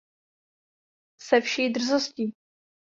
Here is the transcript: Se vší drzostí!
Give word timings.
Se 1.21 1.41
vší 1.41 1.69
drzostí! 1.73 2.33